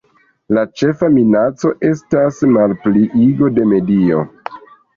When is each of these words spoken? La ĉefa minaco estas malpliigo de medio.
La 0.57 0.61
ĉefa 0.81 1.09
minaco 1.17 1.73
estas 1.91 2.41
malpliigo 2.55 3.53
de 3.61 3.69
medio. 3.77 4.27